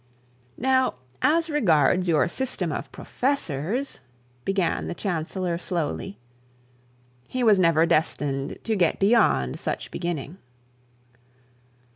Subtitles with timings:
[0.57, 3.99] 'Now, as regards your system of professors'
[4.45, 6.17] began the chancellor slowly.
[7.27, 10.39] He was never destined to get beyond the beginning.